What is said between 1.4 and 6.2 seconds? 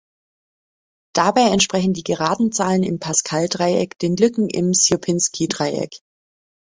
entsprechen die geraden Zahlen im Pascal-Dreieck den Lücken im Sierpinski-Dreieck.